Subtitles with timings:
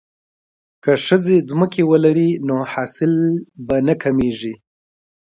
[0.83, 3.13] که ښځې ځمکه ولري نو حاصل
[3.67, 4.53] به نه کمیږي.